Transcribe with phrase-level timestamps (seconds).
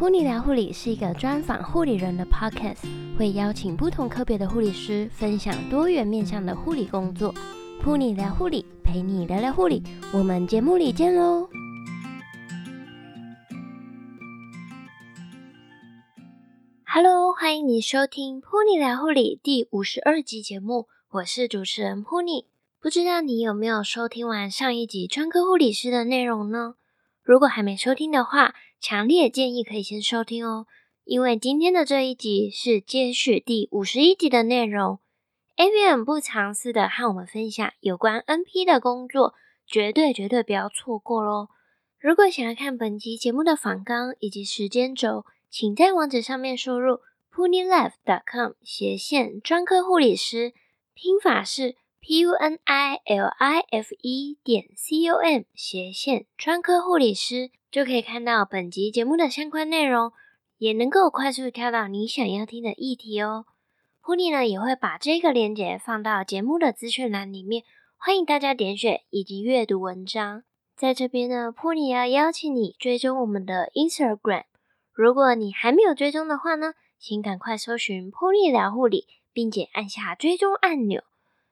[0.00, 7.34] 噗妮聊护理是一个专访护理人的 podcast，会邀请不同科别的护理师分享多元面向的护理工作。
[7.84, 9.82] 噗妮聊护理，陪你聊聊护理，
[10.14, 11.46] 我们节目里见喽
[16.86, 22.46] ！Hello，欢迎你收听噗妮聊护理第五十二集节目，我是主持人 Pony。
[22.80, 26.76] 不知道你有没有收听完上一集专科护理师的内容呢？
[27.22, 30.66] 如果还没收听的话，强烈建议可以先收听哦，
[31.04, 34.98] 因为今天的这一集是接续第五十一集的内容。
[35.56, 39.34] AVM 不藏私的和我们分享有关 NP 的工作，
[39.66, 41.48] 绝对绝对不要错过喽！
[41.98, 47.00] 如果想要看本集节目的访纲以及时间轴，请在网址上面输入
[47.30, 50.54] punilife.com 斜线专科护理师，
[50.94, 51.76] 拼法是。
[52.02, 60.12] p u n i l i f e 点 c o m 斜线专科护理师就可以看到本集节目的相关内容，
[60.58, 63.46] 也能够快速跳到你想要听的议题哦。
[64.02, 67.62] 噗妮呢也会把这个链接放到节目的资讯栏里面，
[67.96, 70.42] 欢迎大家点选以及阅读文章。
[70.76, 74.44] 在这边呢，噗妮要邀请你追踪我们的 Instagram，
[74.92, 81.04] 如果你还没有追踪的话呢，请赶快搜寻噗妮聊护理，并且按下追踪按钮。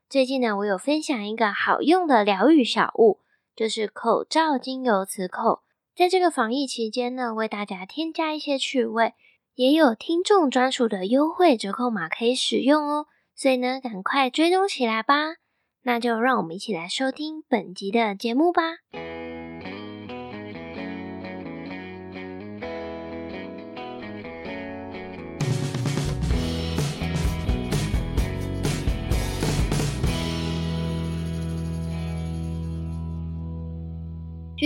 [0.09, 3.21] 最近呢，我有分享一个好用的疗愈小物，
[3.55, 5.61] 就是口罩精油磁扣。
[5.99, 9.15] 在这个防疫期间呢，为大家添加一些趣味，
[9.57, 13.07] 也有听众专属的优惠折扣码可以使用哦。
[13.35, 15.39] 所以呢，赶快追踪起来吧。
[15.83, 18.63] 那就让我们一起来收听本集的节目吧。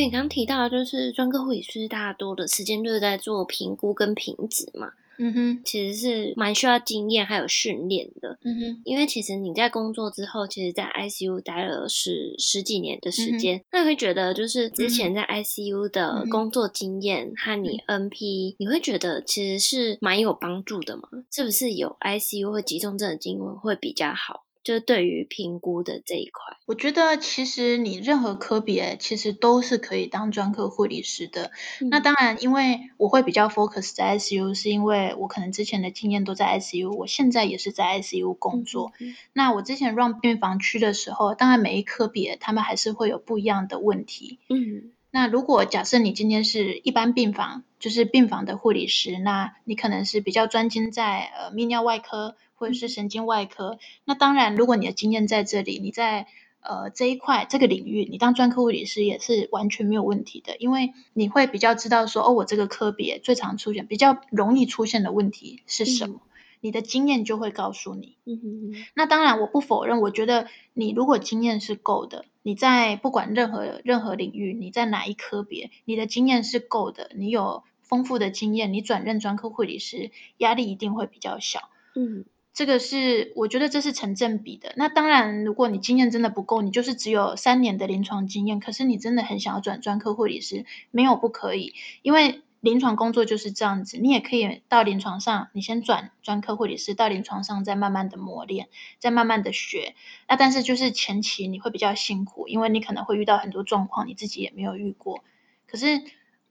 [0.03, 4.91] 就你刚刚提到，就是专科护理师大多的时间就是在做评估跟评值嘛。
[5.19, 8.36] 嗯哼，其实是蛮需要经验还有训练的。
[8.42, 21.02] 嗯哼，因为其实你在工作之后，其实，在 ICU 待了十十几年的时间，嗯、那你会觉得就是之前在 ICU 的工作经验和你 NP，、嗯、你会觉得其实是蛮有帮助的嘛？
[21.30, 24.42] 是不是有 ICU 或急重症的经验会比较好？
[24.62, 31.50] 就对于评估的这一块，我觉得其实你任何科别其实都是可以当专科护理师的。
[31.80, 38.92] 嗯、那当然，因为我会比较 focus 在 ICU，是因为我可能之前的经验都在 ICU，我现在也是在 ICU 工作。
[39.33, 44.39] 那我之前 run 病房区的时候，当然每一科别他们还是会有不一样的问题。
[44.48, 52.35] 嗯，那如果假设你今天是一般病房，就是病房的护理师，那你可能是比较专精在呃泌尿外科。
[52.55, 56.29] 或者是神经外科，那当然，如果你的经验在这里，你在
[56.61, 68.15] 呃这一块这个领域，你当专科护理师也是完全没有问题的，因为你会比较知道说，哦，我这个科别最常出现、比较容易出现的问题是什么，嗯、你的经验就会告诉你。
[68.27, 68.85] 嗯哼哼。
[68.95, 81.69] 那当然，我不否认，我觉得你如果经验是够的，你在不管任何任何领域，你在哪一科别，你的经验是够的，你有丰富的经验，你转任专科护理师，压力一定会比较小。
[81.95, 82.25] 嗯。
[82.55, 84.75] 这个是我觉得这是成正比的。
[84.77, 93.97] 那当然，如果你经验真的不够，你就是只有三年的临床经验，可是你真的很想要转专科护理师，没有不可以，因为临床工作就是这样子。
[93.97, 99.95] 你也可以到临床上，你先转专科护理师，到临床上再慢慢的磨练，再慢慢的学。
[100.29, 105.24] 那但是就是前期你会比较辛苦，因为你可能会遇到很多状况，你自己也没有遇过。
[105.67, 106.03] 可是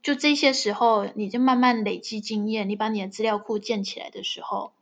[0.04, 4.74] 就这些时候，你就慢慢累积经验，你把你的资料库建起来的时候。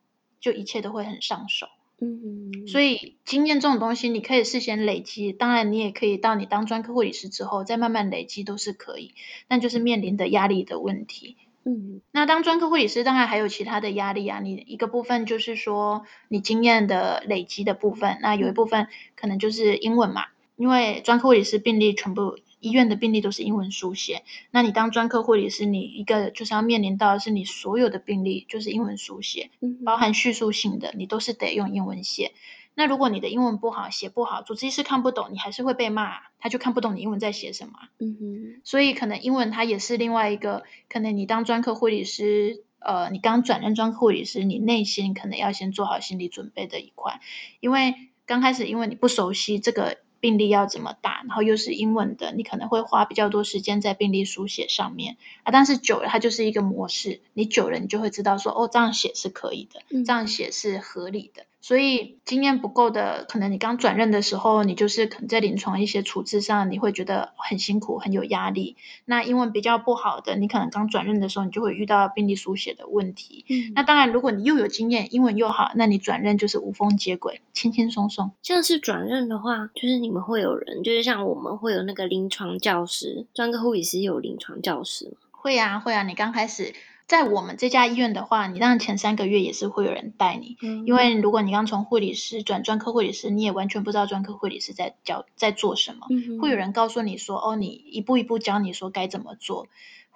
[0.42, 1.68] 就一切都会很上手，
[2.00, 9.14] 嗯，所以经验这种东西，你可以事先累积，当然你也可以到你当专科护理师之后再慢慢累积都是可以，
[9.50, 11.36] 但就是面临的压力的问题，
[11.66, 18.88] 嗯，那当专科护理师当然还有其他的压力啊，你一个部分就是说你经验的累积的部分，那有一部分
[19.18, 22.38] 可能就是英文嘛，因为专科护理师病例全部。
[22.60, 29.50] 医院的病历都是英文书写，那你当专科护理师，你一个就是要面临到的是你所有的病历就是英文书写，
[29.86, 32.34] 包含叙述性的，你都是得用英文写。
[32.76, 37.74] 那如果你的英文不好，写不好，主治医师看不懂，你还是会被骂，他就看不懂你英文在写什么。
[38.00, 38.62] 嗯哼。
[38.64, 47.20] 所以可能英文它也是另外一个，可能你当专科护理师，呃，你刚转任专科护理师，你内心可能要先做好心理准备的一块，
[47.60, 47.96] 因为
[48.26, 49.98] 刚开始因为你不熟悉这个。
[50.20, 55.52] 病历要怎么打，然后又是英文的，你可能会花比较多时间在病历书写上面啊。
[55.52, 61.46] 但是久了，它就是一个模式，你久了你就会知道说，哦，这样写是可以的，这样写是合理的。
[61.62, 68.78] 所以经验不够的，可能你刚转任的时候，你就是可能在临床一些处置上，你会觉得很辛苦、很有压力。
[69.04, 73.46] 那英文比较不好的，你可能刚转任的时候，你就会遇到病历书写的问题。
[73.50, 78.32] 嗯，那当然，如果你又有经验，英文又好，那你转任就是无缝接轨，轻轻松松。
[78.42, 85.12] 像是转任的话，就是你们会有人，就是像我们会有那个临床教师，专科护理师有临床教师吗？
[85.32, 86.74] 会啊，会啊，你刚开始。
[87.10, 99.70] 在我们这家医院的话，你当然前三个月也是会有人带你，嗯、因为如果你刚从护理师转专科护理师，你也完全不知道专科护理师在教在做什么，嗯、会有人告诉你说，哦，你一步一步教你说该怎么做，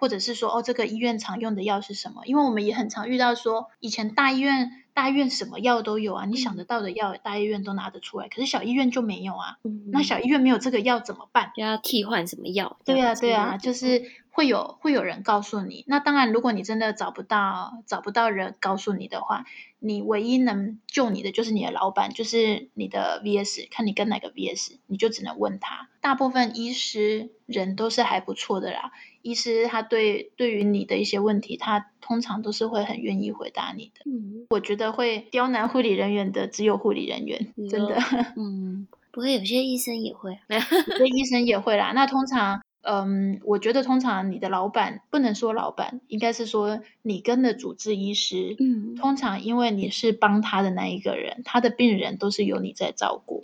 [0.04, 2.26] 或者是说，哦，这个医院常用的药是什么？
[2.26, 4.80] 因为我们也很常遇到说，以前大医院。
[4.96, 8.28] 大医院什么药都有啊，你想得到的药，大医院都拿得出来。
[8.28, 9.58] 可是小医院就没有啊。
[9.64, 11.52] 嗯，那小医院没有这个药怎么办？
[11.56, 12.78] 就要替换什么药？
[12.86, 15.84] 对啊，对啊，就是会有会有人告诉你。
[15.88, 19.46] 那当然，如果你真的找不到找不到人告诉你的话，
[19.85, 25.89] 你唯一能救你的就是你的老板，就是你的 VS，看你跟哪个 VS，你就只能问他。
[26.00, 28.94] 大部分医师人都是还不错的啦。
[29.21, 34.09] 医师他对对于你的一些问题，他通常都是会很愿意回答你的。
[34.09, 37.97] 嗯，我觉得会刁难护理人员的只有护理人员，嗯、真的。
[38.38, 41.91] 嗯，不过，有些医生也会，有些医生也会啦。
[41.94, 48.56] 那通常，嗯，我觉得通常你的老板不能说老板，应该是说你跟的主治医师。
[48.59, 53.41] 嗯，通常因为你是帮他的那一个人，他的病人都是由你在照顾。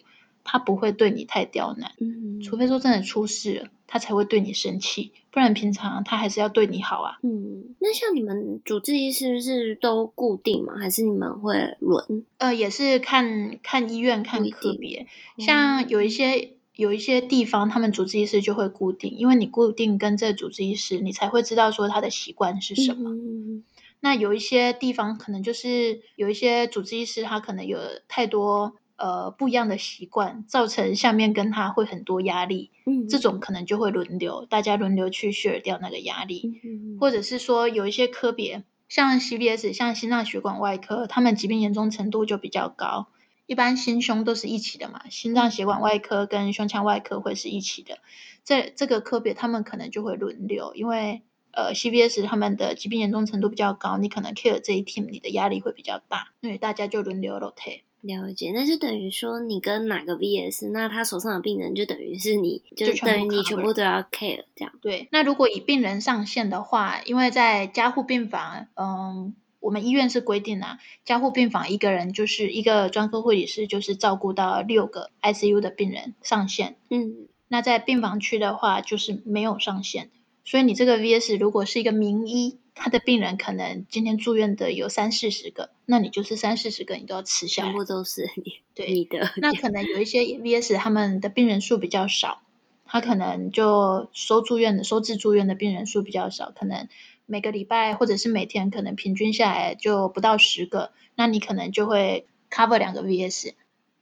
[0.51, 7.19] 他不会对你太刁难，嗯，除非说真的出事了，他才会对你生气，不然平常他还是要对你好啊。
[7.21, 10.74] 嗯，那像你们主治医师是都固定吗？
[10.80, 12.25] 还是你们会轮？
[12.39, 15.06] 呃，也是看看医院看科别，
[15.38, 23.12] 像有一些有一些地方，他们主治医师就会固定，因为你固定跟这主治医师，你才会知道说他的习惯是什么。
[23.12, 23.64] 嗯，
[24.00, 28.76] 那有一些地方可能就是有一些主治医师，他可能有太多。
[29.02, 43.08] 呃，不一样的习惯造成下面跟他会很多压力，嗯，这种可能就会轮流，大家轮流去 share 掉那个压力，嗯，或者是说有一些科别，像 CBS，像心脏血管外科，他们疾病严重程度就比较高，
[43.50, 47.98] 一般心胸都是一起的嘛，心脏血管外科跟胸腔外科会是一起的，
[48.46, 57.81] 这这个科别他们可能就会轮流，因为呃 CBS 他们的疾病严重程度比较高，你可能 care 这一 team，你的压力会比较大，所以大家就轮流 rotate。
[58.01, 64.72] 了解，那就等于说你跟哪个 VS，那他手上的病人就等于是你，就等于你全部都要 care 这样。
[64.80, 76.78] 对，那如果以病人上限的话，因为在加护病房，嗯，我们医院是规定啊，加护病房一个人就是一个专科护理师，就是照顾到六个 ICU 的病人上限。
[76.90, 80.10] 嗯，那在病房区的话，就是没有上限。
[80.46, 89.30] 所以你这个 VS 如果是一个名医，他的病人可能今天住院的有三四十个，那你就是三四十个你都要吃下来，全部都是你对你的。
[89.38, 92.42] 那可能有一些 VS 他们的病人数比较少，
[92.86, 96.88] 他可能就收住院的收治住院的病人数比较少，可能
[97.30, 103.54] 每个礼拜或者是每天可能平均下来就不到十个，那你可能就会 cover 两个 VS，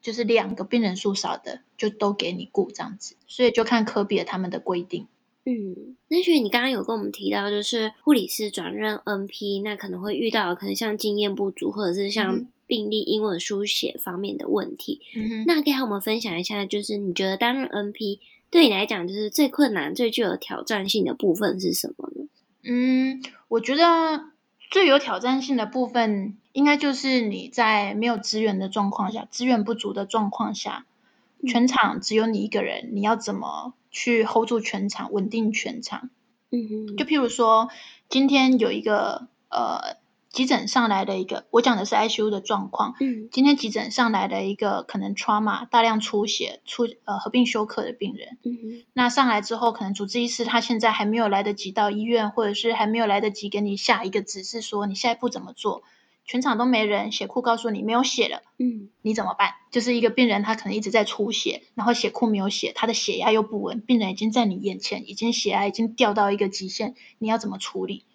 [0.01, 5.07] 就是两个病人数少的就都给你顾这样子，所以就看科比他们的规定。
[5.44, 15.01] 嗯，那所以你刚刚有跟我们提到，就是护理师转任 NP，那可能会遇到可能像经验不足，或者是像病例英文书写方面的问题。
[15.15, 18.19] 嗯哼，那可以和我们分享一下，就是你觉得担任 NP
[18.50, 22.26] 对你来讲，就是最困难、最具有挑战性的部分是什么呢？
[22.67, 24.25] 嗯，我觉得
[24.69, 30.85] 最有挑战性的部分，应该就是你在没有资源的状况下，资源不足的状况下，
[31.47, 36.09] 全场只有你一个人，你要怎么去 hold 住全场，稳定全场？
[36.51, 37.69] 嗯哼，就譬如说，
[38.09, 39.97] 今天有一个呃
[40.37, 42.94] 急诊上来的一个，我讲的是 ICU 的状况。
[42.99, 48.37] 嗯，今天急诊上来的一个可能 trauma 大量出血出呃合并休克的病人。
[48.44, 55.81] 嗯哼，那上来之后，可能主治医师他现在还没有来得及到医院，或者是还没有来得及给你下一个指示，说你下一步怎么做。
[56.23, 59.56] 全场都没人，血库告诉你没有血了，嗯，你怎么办？
[59.71, 68.06] 就是一个病人，他可能一直在出血，然后血库没有血，他的血压又不稳，病人已经在你眼前，已经血压已经掉到一个极限，你要怎么处理？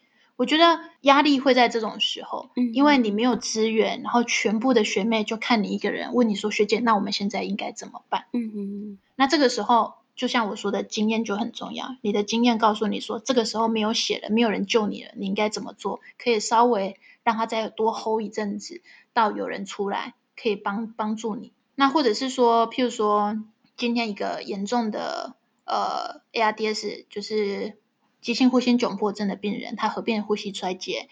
[0.43, 8.25] 我觉得压力会在这种时候，嗯，因为你没有资源，然后全部的学妹就看你一个人，问你说学姐，那我们现在应该怎么办？
[8.33, 16.01] 嗯嗯嗯，那这个时候，就像我说的，经验就很重要，你的经验告诉你说，这个时候没有血了，没有人救你了，你应该怎么做？
[16.19, 16.99] 可以稍微。
[17.25, 18.83] 让他再多 hold 一阵子，
[19.13, 21.53] 到有人出来可以帮帮助你。
[21.77, 23.41] 那或者是说，譬如说，
[23.77, 27.79] 今天一个严重的呃 ARDS，就是
[28.23, 31.09] 急性呼吸窘迫症的病人，他合并呼吸衰竭，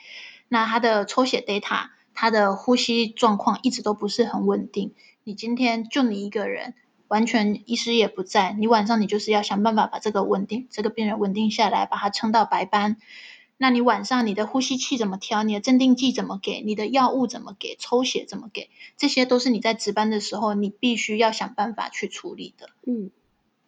[0.49, 6.75] 那他的抽血 data，他的呼吸状况一直都不是很稳定，你今天就你一个人，
[7.09, 12.97] 完全医师也不在，你晚上你就是要想办法把这个稳定，这个病人稳定下来，把他撑到白班。
[13.63, 15.43] 那你晚上你的呼吸器怎么调？
[15.43, 16.63] 你的镇定剂怎么给？
[16.65, 17.77] 你的药物怎么给？
[17.79, 18.71] 抽血怎么给？
[18.97, 22.71] 这些都是你在值班的时候，你必须要想办法去处理的。
[22.87, 23.11] 嗯，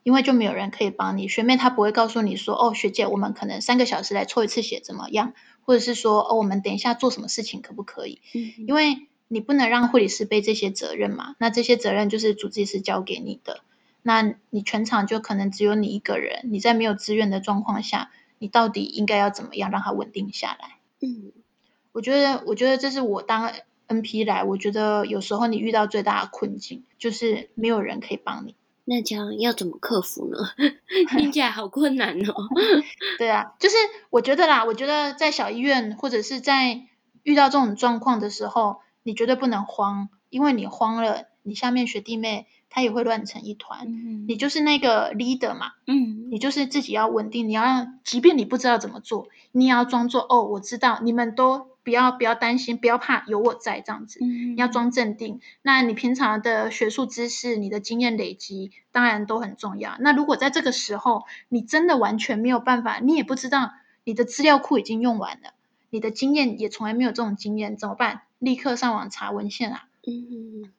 [0.02, 5.34] 因为就没有人可以帮你，学妹她不会告诉你说，哦，学姐，我们可能三个小时来抽一次血怎么样？
[5.64, 8.20] 或者是说，哦，我们等一下做什么事情可不可以？
[8.34, 11.36] 嗯，因为你不能让护理师背这些责任嘛。
[11.38, 13.60] 那这些责任就是主治医师交给你的，
[14.02, 18.10] 那你全场就可能只有你一个人，你在没有资源的状况下。
[18.38, 20.78] 你到底应该要怎么样让它稳定下来？
[21.00, 21.30] 嗯，
[21.92, 23.52] 我觉得，我觉得这是我当
[23.86, 28.56] NP 来，我觉得有时候你遇到最大的困境就是没有人可以帮你。
[28.92, 30.38] 那这样要怎么克服呢？
[31.18, 32.34] 听起来好困难哦。
[33.18, 33.76] 对啊，就是
[34.10, 36.82] 我觉得啦，我觉得在小医院或者是在
[37.22, 42.46] 遇到这种状况的时候，你绝对不能慌，因为你慌了，你下面学弟妹。
[42.74, 55.40] 他也会乱成一团，嗯，你就是那个 leader 嘛，嗯，你就是自己要稳定，你要让，即便你不知道怎么做，你也要装作哦，我知道，你们都不要不要担心，不要怕，有我在这样子，嗯，你要装镇定。
[55.62, 59.96] 那你平常的学术知识、你的经验累积，当然都很重要。
[60.00, 63.72] 那如果在这个时候，你真的完全没有办法，你也不知道
[64.04, 65.54] 你的资料库已经用完了，
[65.90, 68.22] 你的经验也从来没有这种经验，怎么办？
[68.38, 70.72] 立刻上网查文献啊，嗯。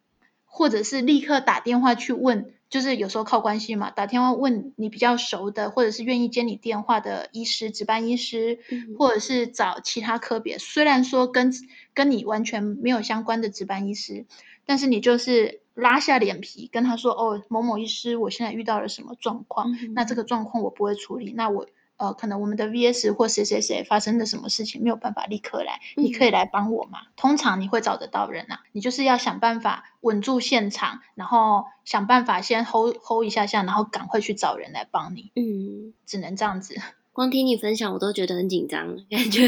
[0.55, 11.53] 或者是立刻打电话去问，就是有时候靠关系嘛，打电话问你比较熟的，或者是愿意接你电话的医师、值班医师，嗯、或者是找其他科别，虽然说跟
[11.93, 14.25] 跟你完全没有相关的值班医师，
[14.65, 19.71] 但是你就是拉下脸皮跟他说：“哦，某某医师，我现在遇到了什么状况？
[19.73, 21.67] 嗯、那这个状况我不会处理，那我。”
[22.03, 26.99] 呃，可能我们的 VS 或谁谁谁发生了什么事情，没有办法立刻来，你可以来帮我吗？
[27.05, 27.11] 嗯。
[27.15, 35.31] 通常你会找得到人啊，你就是要想办法稳住现场，然后想办法先 hold hold 一下下，然后赶快去找人来帮你。
[35.35, 36.75] 嗯，只能这样子。
[37.13, 39.47] 光听你分享，我都觉得很紧张，感觉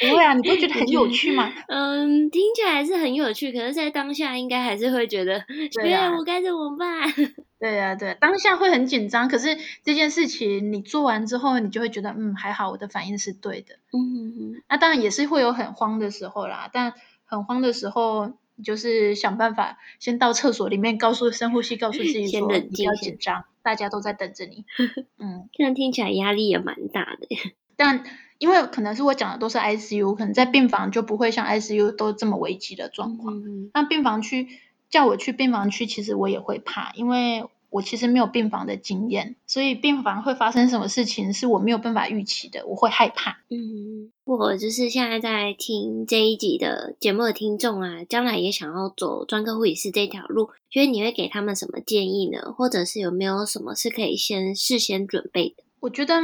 [0.00, 1.52] 不会啊，你不会觉得很有趣吗？
[1.68, 5.44] 嗯，听起来还是很有趣，可是，在当下应该还是会觉得，
[5.80, 7.08] 对啊，我该怎么办？
[7.60, 13.76] 对啊，对，当下会很紧张，可是这件事情你做完之后，你就会觉得，嗯，还好，我的反应是对的。
[13.92, 14.62] 嗯嗯嗯。
[14.68, 16.94] 那当然也是会有很慌的时候啦，但
[17.24, 23.44] 很慌的时候，就是想办法先到厕所里面，告诉深呼吸，告诉自己说，不要紧张。
[23.62, 24.66] 大家都在等着你，
[25.18, 27.26] 嗯，这样听起来压力也蛮大的。
[27.76, 28.04] 但
[28.38, 33.34] 因为可能是我讲的都是 ICU，可能在病房就不会像 ICU 都这么危急的状况。
[33.38, 34.48] 嗯，那病房区
[34.90, 37.44] 叫我去病房区，其实我也会怕，因为。
[37.74, 43.40] 我其实没有病房的经验，所以病房会发生什么事情是我没有办法预期的，我会害怕。
[43.50, 52.54] 嗯，我就是现在在听这一集的节目的听众啊，将来也想要走专科护理师这条路，觉得你会给他们什么建议呢？
[52.56, 55.64] 或者是有没有什么是可以先事先准备的？
[55.80, 56.14] 我觉得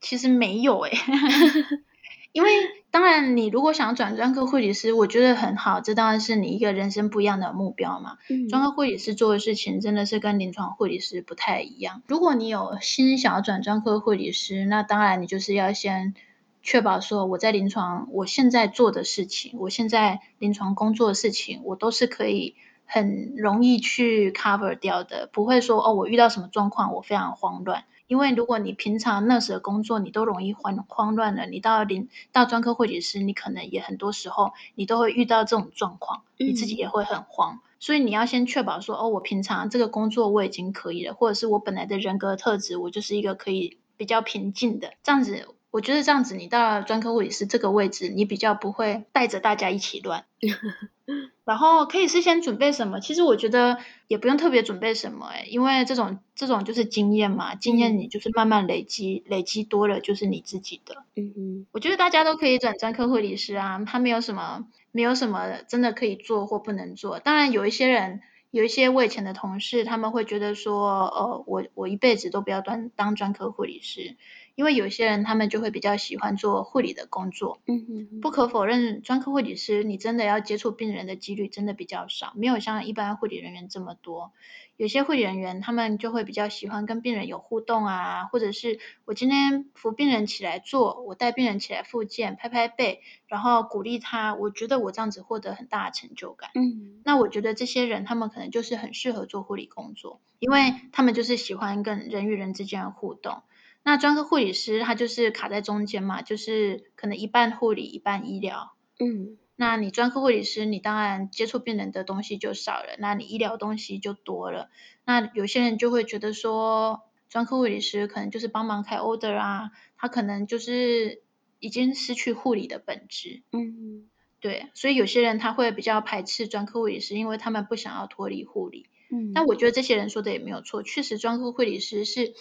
[0.00, 0.98] 其实没有诶、欸。
[2.30, 2.48] 因为
[2.90, 8.18] 当然，你如果想要转专科护理师，我觉得很好，这当然是你一个人生不一样的目标嘛。
[8.28, 12.02] 嗯，专科护理师做的事情真的是跟临床护理师不太一样。
[12.06, 16.14] 如果你有心想要转专科护理师，那当然你就是要先
[16.62, 22.56] 确保说，我在临床我现在做的事情，我现在临床工作的事情，我都是可以
[22.86, 27.84] 很容易去 cover 掉的，不会说哦，我遇到什么状况，我非常慌乱。
[28.10, 37.60] 因为如果你平常 nurse 的工作你都容易慌慌乱了，你到临到专科护理师，你可能也很多时候你都会遇到这种状况，你自己也会很慌。
[37.78, 45.46] 所以你要先确保说，哦，我平常这个工作我已经可以了，或者是我本来的人格特质，我就是一个可以比较平静的这样子。
[45.70, 50.24] 我觉得这样子，你到专科护理师这个位置，你比较不会带着大家一起乱。
[51.50, 53.00] 然后可以事先准备什么？
[53.00, 61.02] 其实我觉得也不用特别准备什么，诶，因为这种这种就是经验嘛，经验你就是慢慢累积，累积多了就是你自己的。
[61.16, 67.18] 嗯嗯，我觉得大家都可以转专科护理师啊，他没有什么没有什么真的可以做或不能做。
[67.18, 68.20] 当然有一些人，
[68.52, 74.16] 有一些我以前的同事，他们会觉得说，呃，我我一辈子都不要当当专科护理师。
[74.60, 84.32] 因为有些人他们就会比较喜欢做护理的工作，嗯嗯，不可否认，专科护理师你真的要接触病人的几率真的比较少，没有像一般护理人员这么多。
[84.76, 96.50] 有些护理人员他们就会比较喜欢跟病人有互动啊，或者是我今天扶病人起来坐，我带病人起来复健，拍拍背，然后鼓励他，我觉得我这样子获得很大的成就感。
[96.54, 103.42] 嗯，那我觉得这些人他们可能就是很适合做护理工作，因为他们就是喜欢跟人与人之间的互动。
[103.82, 108.74] 那专科护理师他就是卡在中间嘛，就是可能一半护理一半医疗。
[108.98, 114.68] 嗯，那你专科护理师，你当然接触病人的东西就少了，那你医疗东西就多了。
[115.06, 121.22] 那有些人就会觉得说，专科护理师可能就是帮忙开 order 啊，他可能就是
[121.58, 123.42] 已经失去护理的本质。
[123.50, 124.10] 嗯，
[124.40, 128.90] 对，所以有些人他会比较排斥专科护理师，因为他们不想要脱离护理。
[129.10, 132.34] 嗯，但我觉得这些人说的也没有错，确实专科护理师是。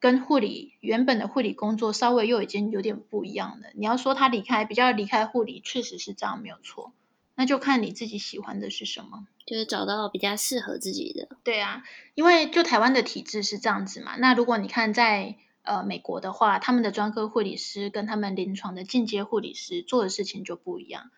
[0.00, 3.68] 跟护理原本的护理工作稍微又已经有点不一样了。
[3.74, 6.92] 你要说他离开比较离开护理，确实是这样没有错。
[7.36, 11.28] 那就看你自己喜欢的是什么，就是找到比较适合自己的。
[11.44, 14.16] 对啊，因为就台湾的体制是这样子嘛。
[14.16, 21.10] 那如果你看在呃美国的话，他们的专科护理师跟他们临床的进阶护理师做的事情就不一样。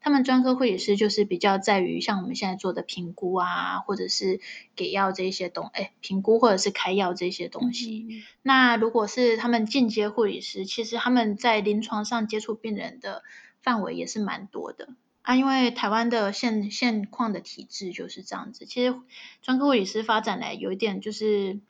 [0.00, 4.40] 他们专科护理师就是比较在于像我们现在做的评估啊，或者是
[4.74, 8.06] 给药这些东，哎，评估或者是开药这些东西。
[8.10, 8.22] 嗯。
[8.42, 13.22] 那如果是他们进阶护理师，其实他们在临床上接触病人的
[13.62, 14.88] 范围也是蛮多的
[15.22, 15.36] 啊。
[15.36, 18.64] 因为台湾的现现况的体制就是这样子。
[18.66, 18.94] 其实
[19.42, 21.60] 专科护理师发展来有一点就是。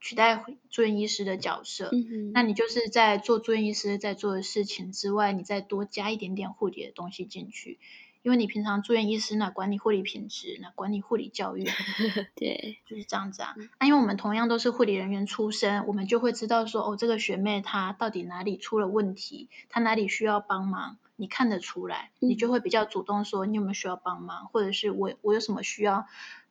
[0.00, 1.90] 取代住院医师的角色，
[2.32, 7.78] 那你就是在做住院医师在做的事情之外，你再多加一点点护理的东西进去，
[8.22, 11.64] 因为你平常住院医师呢，管理护理品质，那管理护理教育，
[12.34, 13.54] 对，就是这样子啊。
[13.78, 26.06] 那、啊、因为我们同样都是护理人员出身，我们就会知道说，哦，这个学妹她到底哪里出了问题，她哪里需要帮忙，你看得出来，你就会比较主动说，你有没有需要帮忙，或者是我我有什么需要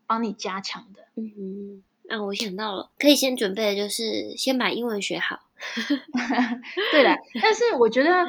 [0.06, 1.84] 帮你加强的，嗯哼。
[2.10, 5.40] 啊，我想到了，可以先准备的就是先把英文学好。
[6.92, 8.26] 对的，但是我觉得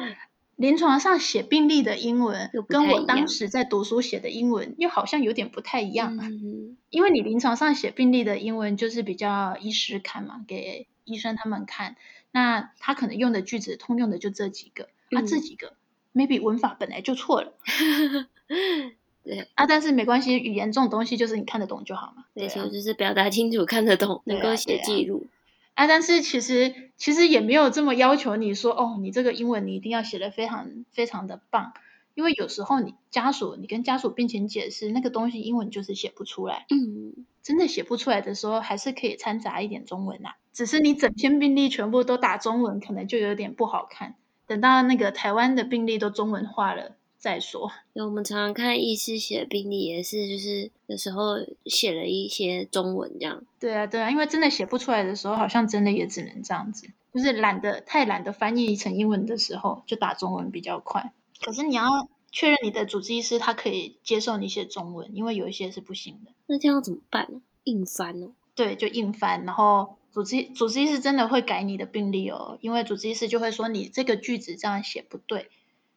[0.57, 6.17] 临床上写病历的英文，跟我当时在读书写的英文又好像有点不太一样。
[6.17, 11.95] 嗯，因为你临床上写病历的英文就是比较医师看嘛，给医生他们看，
[12.31, 15.73] 那他可能用的句子通用的就这几个，啊，这几个，
[16.13, 17.53] 嗯，maybe 文法本来就错了。
[19.23, 22.25] 对啊，但是没关系，语言这种东西就是你看得懂就好嘛。
[22.33, 25.27] 对，啊，就是表达清楚、看得懂，能够写记录。
[25.73, 31.73] 啊，但是其实其实也没有这么要求你说哦，你这个英文你一定要写的非常非常的棒，
[32.13, 36.65] 因为有时候你家属你跟家属病情解释那个东西英文就是写不出来。
[36.69, 40.35] 嗯，真的写不出来的时候，还是可以掺杂一点中文啊。
[40.51, 44.15] 只是你整篇病例全部都打中文，可能就有点不好看。
[44.47, 46.97] 等到那个台湾的病例都中文化了。
[47.21, 51.35] 再说，因为我们常常看医师写的病历，也是就是有时候
[51.67, 53.43] 写了一些中文这样。
[53.59, 61.13] 对啊，对啊，因为真的写不出来的时候，好像真的也只能这样子，就是懒得太懒得翻译成英文的时候，就打中文比较快。
[61.39, 66.31] 可是你要确认你的主治医师他可以接受你写中文，因为有一些是不行的。
[66.47, 67.41] 那这样怎么办呢？
[67.65, 68.31] 硬翻哦？
[68.55, 75.51] 对，就硬翻，然后主治主治医师真的会改你的病历哦，因为主治医师就会说你这个句子这样写不对。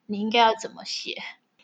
[0.07, 1.15] 你应该要怎么写？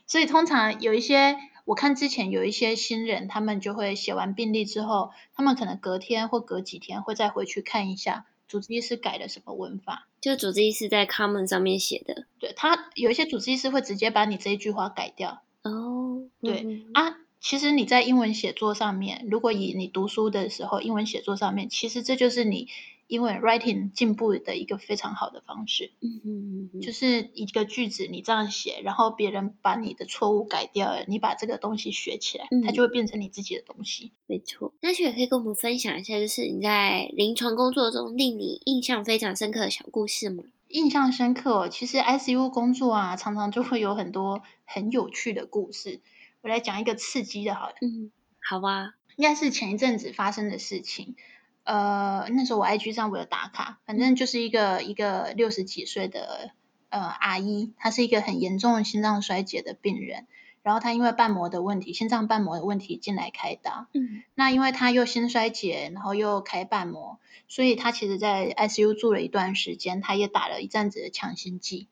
[0.08, 10.08] 所以通常有一些，我看之前有一些新人，他们就会写完病历之后，他们可能隔天或隔几天会再回去看一下主治医师改了什么文法。
[10.20, 15.42] 就主治医师在 Common 上面写的，对，他有一些主治医师会直接把你这一句话改掉。
[15.64, 22.68] 哦，对、嗯、啊，其实你在英文写作上面，如果以你读书的时候英文写作上面，其实这就是你。
[23.12, 34.14] 因为 writing 进步的一个非常好的方式，嗯嗯嗯，就是一个句子你这样写，然后别人把你的错误改掉了，你把这个东西学起来，嗯、它就会变成你自己的东西。
[34.28, 40.46] 没错，那雪可以跟我们分享一下，就是你在临床工作中令你印象非常深刻的小故事吗？
[40.70, 46.00] 印象深刻，哦其实 ICU 工作啊，常常就会有很多很有趣的故事。
[46.40, 51.18] 我来讲一个刺激的，好了，嗯，好吧，应该是前一阵子发生的事情。
[51.64, 56.52] 呃，那时候我 IG 上我有打卡，反正就是一个一个六十几岁的
[56.90, 60.26] 呃阿姨，她是一个很严重的心脏衰竭的病人，
[60.64, 63.88] 然后她因为瓣膜的问题，心脏瓣膜的问题进来开刀。
[63.94, 71.88] 嗯，那因为她又心衰竭，然后又开瓣膜，所以她其实在 ICU 住了一段时间，她也打了一阵子的强心剂。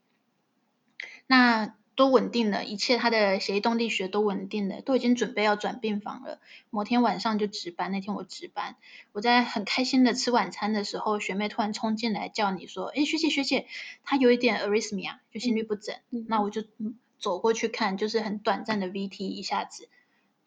[1.28, 6.40] 那都稳定了，一切他的血液动力学都稳定了，都已经准备要转病房了。
[6.70, 8.78] 某天晚上就值班，那天我值班，
[9.12, 13.68] 我在很开心的吃晚餐的时候，学妹突然冲进来叫你说：“哎，学姐学姐，
[14.06, 15.94] 她有一点 arrhythmia，就心律不整。
[16.10, 16.64] 嗯”那我就
[17.18, 19.90] 走过去看，就是很短暂的 VT 一下子，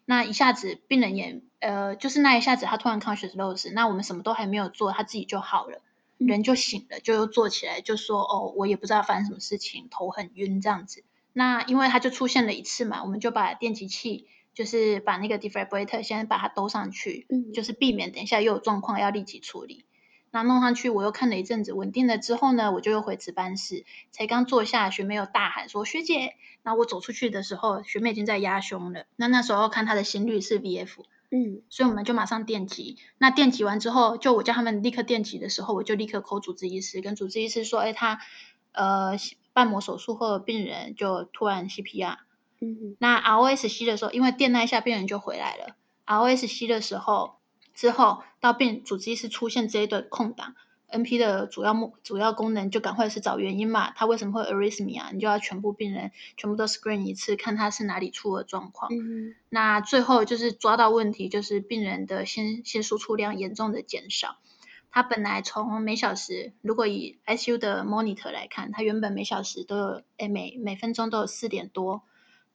[0.05, 5.83] 那一下子病人也呃，就是那一下子他突然 conscious loss，那我们什么都还没有做，他自己就好了，
[6.17, 19.85] 人就醒了，就又坐起来，就说：“哦，我也不知道发生什么事情，头很晕这样子。”那因为它就出现了一次嘛，我们就把电极器，就是把那个 defibrillator 先把它兜上去，嗯，就是避免等一下又有状况要立即处理。
[20.31, 29.05] 那弄上去，我又看了一阵子，稳定了之后呢，我就又回值班室，才刚坐下，学妹又大喊说：“学姐！”那我走出去的时候，学妹已经在压胸了。
[29.15, 32.97] 那那时候看她的心率是 VF，嗯，所以我们就马上电击。
[33.19, 38.19] 那电击完之后，就我叫他们立刻电击的时候，我就立刻 call 主治医师，跟主治医师说：“哎，他
[38.71, 39.15] 呃，
[39.53, 42.17] 瓣膜手术后的病人就突然 CPR。”
[42.59, 45.75] 嗯，那 ROSC 的时候，因为电那一下，病人就回来了。
[46.05, 47.35] ROSC 的时候
[47.73, 50.55] 之后，到病主治医师出现这一段空档
[50.89, 55.11] ，NP 的主要目主要功能就赶快是找原因嘛，他为什么会 arrhythmia？
[55.11, 58.89] 你就要全部病人全部都 screen 一次，看他是哪里出了状况。
[58.93, 64.37] 嗯，那最后就是抓到问题，就是病人的心心输出量严重的减少。
[64.93, 72.03] 他本来从每小时，如果以 ICU 的 monitor 来看，它原本每小时都有，诶每每分钟都有四点多。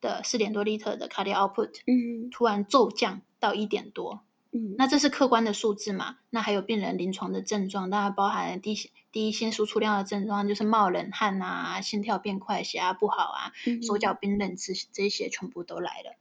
[0.01, 4.20] 的四点多 liter 的 cardiac output，嗯，突然骤降到一点多，
[4.53, 6.18] 嗯，那这是客观的数字嘛？
[6.31, 8.77] 那还有病人临床的症状，当然包含低
[9.11, 16.14] 低心输出量的症状，就是冒冷汗啊，心跳变快，血压不好啊，嗯、手脚冰冷，这这些全部都来了。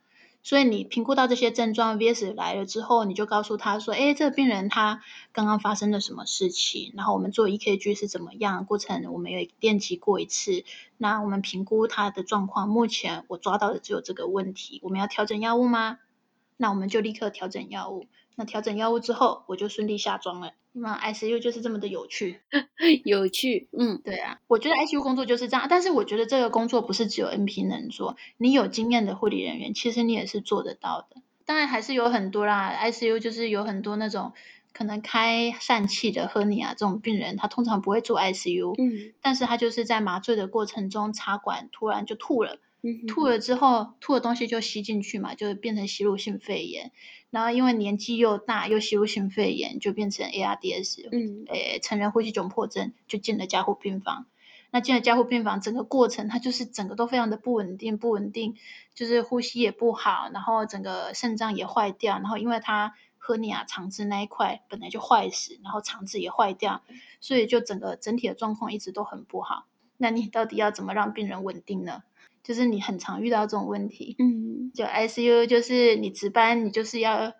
[0.47, 5.01] 所以你评估到这些症状，VS 来了之后，你就告诉他说：“哎，这个病人他
[5.33, 6.93] 刚刚发生了什么事情？
[6.95, 8.63] 然后我们做 EKG 是怎么样？
[8.63, 10.63] 过程我们有电击过一次。
[10.95, 14.79] 那我们评估他的状况，目前我抓到的只有这个问题。
[14.83, 15.99] 我们要调整药物吗？
[16.55, 18.05] 那我们就立刻调整药物。
[18.37, 22.39] 那调整药物之后，我就顺利下庄了。”那 ICU 就是这么的有趣，
[23.03, 31.23] 有趣，嗯，对啊，我觉得 ICU 工作就是这样，但是我觉得这个工作不是只有 NP 能做，你有经验的护理人员，其实你也是做得到的。
[31.45, 34.33] 当然还是有很多啦，ICU 就是有很多那种
[34.71, 42.59] 可能开疝气的 hernia 这种病人，他通常不会做 ICU，嗯，但是他就是在麻醉的过程中插管突然就吐了。
[42.83, 46.91] 嗯、吐了之后，吐的东西就吸进去嘛，就变成吸入性肺炎。
[47.29, 54.25] 然后因为年纪又大，又吸入性肺炎，就变成 ARDS，嗯，诶，成人呼吸窘迫症，就进了加护病房。
[54.69, 58.55] 那进了加护病房，整个过程他就是整个都非常的不稳定，不稳定，
[58.93, 66.81] 就是呼吸也不好，然后整个肾脏也坏掉，然后因为他赫尼亚肠子那一块本来就坏死，然后肠子也坏掉，
[67.21, 69.65] 所以就整个整体的状况一直都很不好。
[69.95, 72.03] 那你到底要怎么让病人稳定呢？
[72.47, 77.33] 就是你很常遇到这种问题，嗯，就 ICU 就是你值班，你就是要，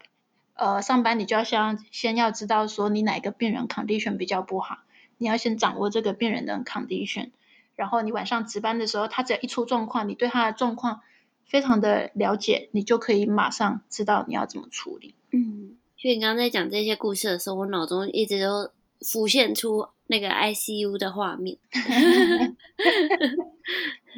[0.53, 4.79] 呃，上班你就要先先要知道说你哪个病人 condition 比较不好，
[5.17, 7.29] 你要先掌握这个病人的 condition，
[7.77, 10.99] 然后你晚上值班的时候，他只要一出状况，你对他的状况
[11.45, 15.15] 非常的了解，你就可以马上知道你要怎么处理。
[15.31, 21.57] 嗯，所以你刚刚在讲这些故事的时候，我脑中一直都浮现出那个 ICU 的画面。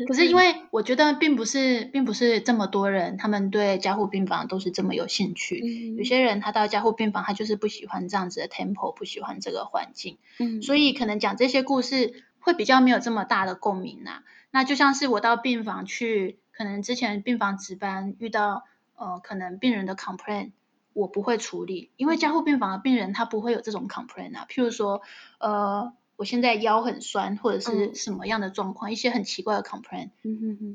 [0.07, 5.59] 可是因为我觉得并不是，并不是这么多人，他们对加护病房都是这么有兴趣。
[5.61, 10.17] 嗯、有些人他到加护病房，他就是不喜欢这样子的 tempo，不喜欢这个环境。
[10.37, 14.23] 嗯，所以可能讲这些故事会比较没有这么大的共鸣呐、啊。
[14.51, 18.63] 那就像是我到病房去，可能之前病房值班遇到
[18.95, 20.51] 呃，可能病人的 complaint，
[20.93, 24.45] 我不会处理，因为加护病房的病人他不会有这种 complaint 啊。
[24.49, 25.01] 譬如说
[25.39, 25.93] 呃。
[26.19, 30.09] 我现在腰很酸，或者是什么样的状况，嗯、一些很奇怪的 complaint，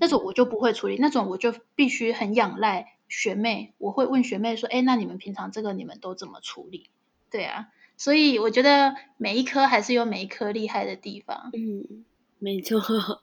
[0.00, 6.88] 那种我就不会处理，那种我就必须很仰赖学妹，我会问学妹说，哎，那你们平常这个你们都怎么处理？
[7.30, 11.50] 对啊，所以我觉得每一科还是有每一科厉害的地方。
[11.52, 12.06] 嗯，
[12.44, 12.78] 没错。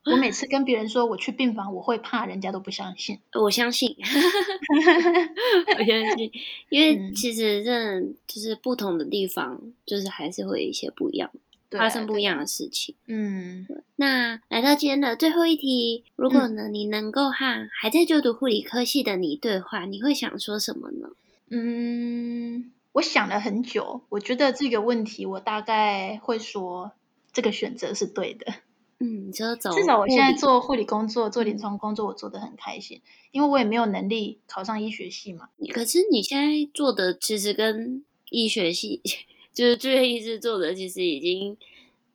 [0.05, 3.19] 我每次跟别人说我去病房，我会怕，人家都不相信。
[3.33, 3.95] 我相信，
[5.77, 6.31] 我相信，
[6.69, 11.29] 因为其实这就是不同的地方，就是还是会有一些不一样。
[11.69, 12.95] 发生不一样的事情。
[13.07, 21.11] 嗯，那来到今天的最后一题，如果呢，你能够和还在就读护理科系的你对话，你会想说什么呢？
[21.49, 26.91] 嗯，我想了很久，我觉得这个问题，我大概会说，
[27.31, 28.53] 这个选择是对的。
[29.01, 35.49] 嗯，你说走，至少我现在做护理工作，做临床工作，我做的很开心，因为我也没有能力考上医学系嘛。
[35.73, 39.01] 可是你现在做的其实跟医学系。
[39.53, 41.57] 就是住院医师做的，其实已经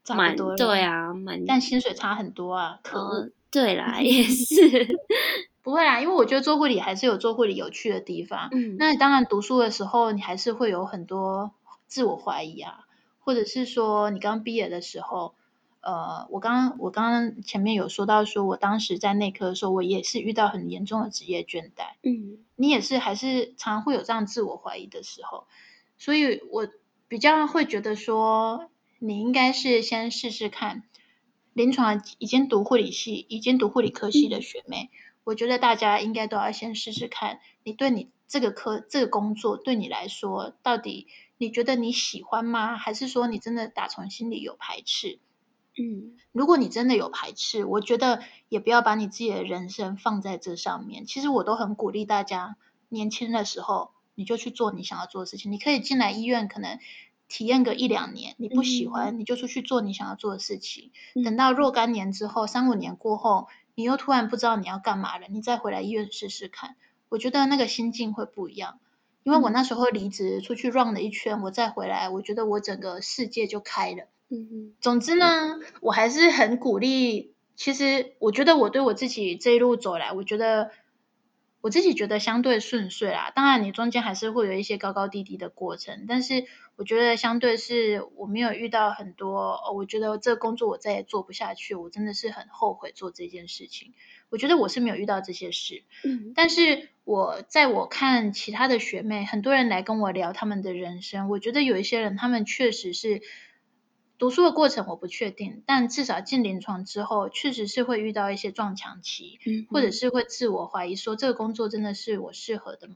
[0.03, 4.99] 差不多了，对啊，蛮，但薪水差很多啊，可对啦， 也是
[5.63, 8.49] 不会啦，因为我觉得做护理还是有做护理有趣的地方。
[8.53, 11.51] 嗯，那当然读书的时候，你还是会有很多
[11.87, 12.87] 自我怀疑啊，
[13.21, 15.35] 或者是说你刚毕业的时候，
[15.87, 21.95] 呃，我刚刚我刚刚前面有说到，说我当时在内科的时候，我也是遇到很严重的职业倦怠。
[22.03, 25.47] 嗯，你也是还是常会有这样自我怀疑的时候，
[25.97, 26.69] 所以我。
[27.09, 28.69] 比较会觉得说，
[28.99, 30.83] 你应该是先试试看，
[31.53, 34.91] 临床已经读护理系、已经读护理科系的学妹，
[35.23, 41.07] 我觉得大家应该都要先试试看，你对你这个科这个工作对你来说，到底
[41.39, 42.77] 你觉得你喜欢吗？
[42.77, 45.21] 还是说你真的打从心里有排斥？
[45.79, 51.05] 嗯，如果你真的有排斥，我觉得也不要把你自己的人生放在这上面。
[51.07, 52.57] 其实我都很鼓励大家，
[52.89, 55.53] 年轻的时候你就去做你想要做的事情。
[55.53, 56.79] 你可以进来医院，可能
[57.29, 60.93] 体验个一两年，你不喜欢，嗯、你就出去做你想要做的事情。
[61.15, 66.77] 嗯、等到若干年之后，三五年过后，你又突然不知道你要干嘛了，你再回来医院试试看。
[67.09, 68.81] 我觉得那个心境会不一样，
[69.25, 74.07] 因为我那时候离职出去 run 了一圈，我再回来，我觉得我整个世界就开了。
[74.31, 74.75] 嗯嗯。
[74.81, 77.35] 总之呢，我还是很鼓励。
[77.55, 80.71] 其实我觉得我对我自己这一路走来，我觉得
[81.63, 83.33] 我自己觉得相对顺遂啦。
[83.35, 86.45] 当然，你中间还是会有一些高高低低的过程，但是
[86.77, 89.55] 我觉得相对是我没有遇到很多。
[89.55, 93.95] 哦，我觉得这个工作我再也做不下去，我真的是很后悔做这件事情。
[94.29, 95.83] 我觉得我是没有遇到这些事。
[96.05, 96.89] 嗯，但是。
[97.07, 101.29] 我在我看其他的学妹，很多人来跟我聊他们的人生。
[101.29, 103.23] 我觉得有一些人，他们确实是
[104.19, 112.95] 读书的过程我不确定，但至少进临床之后，确实是会遇到一些撞墙期，嗯，或者是会自我怀疑说这个工作真的是我适合的吗？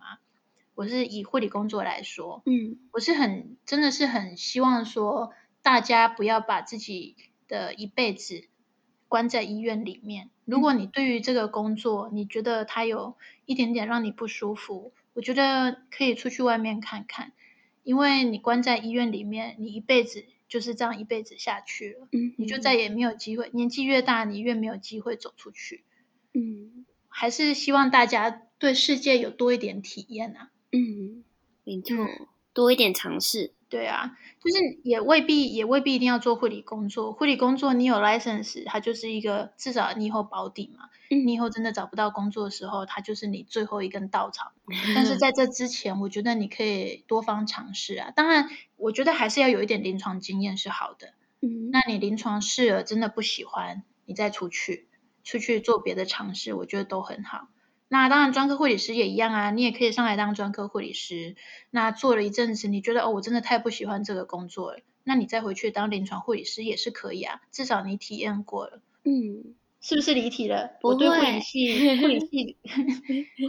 [0.75, 7.17] 我是以护理工作来说，嗯，我是很真的是很希望说大家不要把自己
[7.49, 8.45] 的一辈子
[9.07, 10.31] 关在医院里面。
[10.47, 17.33] 如果你对于这个工作，你觉得它有一点点让你不舒服，我觉得可以出去外面看看，
[17.83, 23.49] 因为你关在医院里面，你一辈子就是这样一辈子下去了，嗯，你就再也没有机会。
[23.55, 25.85] 年纪越大，你越没有机会走出去。
[26.35, 30.51] 嗯，还是希望大家对世界有多一点体验啊。
[30.73, 31.25] 嗯，
[31.63, 31.97] 没错，
[32.53, 33.53] 多一点尝试。
[33.71, 37.13] 对啊，就是也未必也未必一定要做护理工作。
[37.13, 40.91] 护理工作你有 license，它就是一个至少你以后保底嘛。
[41.09, 41.27] 嗯。
[41.27, 44.53] 你以后真的找不到工作的时候，它就是你最后一根稻草。
[44.95, 48.11] 但是在这之前，我觉得你可以多方尝试啊。
[48.11, 51.15] 当然，我觉得还是要有一点临床经验是好的。
[51.41, 51.71] 嗯。
[51.71, 54.89] 那你临床试了真的不喜欢，你再出去
[55.23, 57.47] 出去做别的尝试，我觉得都很好。
[57.93, 61.35] 那当然，专科护理师也一样啊，你也可以上来当专科护理师。
[61.71, 68.81] 那做了一阵子，你觉得哦，我真的太不喜欢这个工作了，那你再回去当临床护理师也是可以啊，至少你体验过了。
[69.03, 70.71] 嗯，是不是离题了？
[70.81, 70.95] 不会。
[70.95, 72.57] 我对护理系、护理系、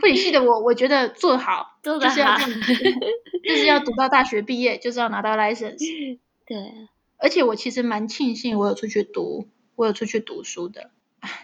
[0.01, 2.38] 护理系的我，我觉得做好，做得好， 就是要，
[3.47, 5.77] 就是要读到大学毕业，就是要拿到 license。
[6.47, 6.58] 对。
[7.17, 10.89] 而且我其实蛮庆幸，我有出去读，我有出去读书的。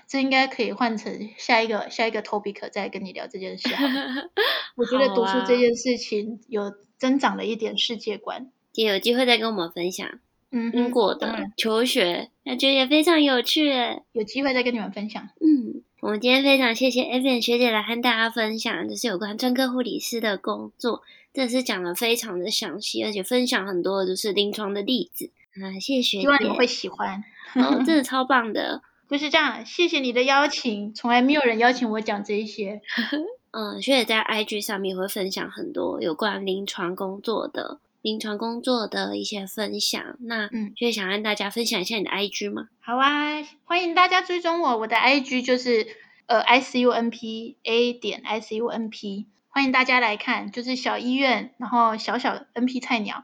[0.07, 3.69] 这应该可以换成下一个下一个 topic 再跟你聊这件事。
[4.75, 10.07] 我觉得读书这件事情有增长了一点世界观，也有机会再跟我们分享。
[10.49, 13.69] 嗯，英国的求学，感觉也非常有趣。
[14.13, 15.21] 有机会再跟你们分享。
[15.41, 21.01] 嗯，我们今天非常谢谢 Evian 学姐来和大家分享，就是有关专科护理师的工作，
[21.33, 25.31] 真的是讲的非常的详细，而且分享很多就是临床的例子。
[25.61, 27.21] 啊，谢谢学姐，希望你们会喜欢。
[27.55, 28.81] 哦，真的 超棒的。
[29.09, 32.81] 就是这样，谢谢你的邀请，从来没有人邀请我讲这一些。
[33.51, 40.01] 嗯，学姐在 IG 上面会分享很多有关临床工作的临床工作的一些分享。
[40.19, 42.67] 那嗯，学姐想跟大家分享一下你的 IG 吗？
[42.81, 45.87] 好啊，欢迎大家追踪我，我的 IG 就是
[46.27, 53.23] 呃 ICUNP A 点 ICUNP，欢迎大家来看，就是小医院，然后小小 NP 菜鸟，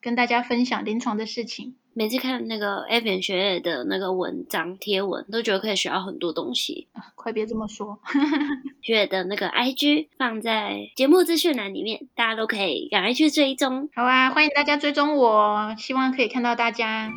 [0.00, 1.76] 跟大家分享临床的事情。
[1.92, 6.88] 每次看那个 Evian 学姐的那个文章贴文，都觉得可以学到很多东西。
[6.92, 7.98] 啊、快别这么说，
[8.80, 13.88] 学姐的那个 IG 放在节目资讯栏里面，大家都可以赶快去追踪。
[13.92, 17.10] 好啊，欢迎大家追踪我，希望可以看到大家。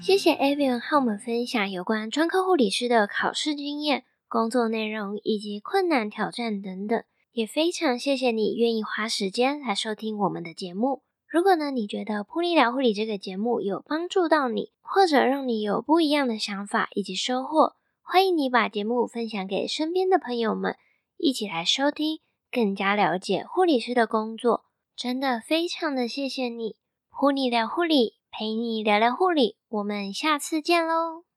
[0.00, 7.04] 谢谢 Evian 和我们分享有关专科护理师的考试经验、工作内容以及困难挑战等等。
[7.32, 11.02] 也非常谢谢你愿意花时间来收听我们的节目。
[11.26, 20.76] 如果呢，你觉得噗妮聊护理这个节目有帮助到你，或者让你有不一样的想法以及收获，欢迎你把节目分享给身边的朋友们，
[21.16, 24.64] 一起来收听，更加了解护理师的工作。
[24.94, 26.76] 真的非常的谢谢你，
[27.10, 31.24] 噗妮聊护理，陪你聊聊护理，我们下次见喽。